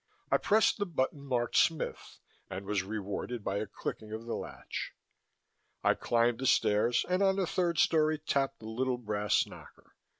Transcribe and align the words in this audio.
I 0.31 0.37
pressed 0.37 0.79
the 0.79 0.87
button 0.87 1.23
marked 1.27 1.55
Smith 1.55 2.17
and 2.49 2.65
was 2.65 2.81
rewarded 2.81 3.43
by 3.43 3.57
a 3.57 3.67
clicking 3.67 4.11
of 4.11 4.25
the 4.25 4.33
latch. 4.33 4.93
I 5.83 5.93
climbed 5.93 6.39
the 6.39 6.47
stairs 6.47 7.05
and 7.07 7.21
on 7.21 7.35
the 7.35 7.45
third 7.45 7.77
story 7.77 8.17
tapped 8.17 8.61
the 8.61 8.65
little 8.67 8.97
brass 8.97 9.45
knocker. 9.45 9.93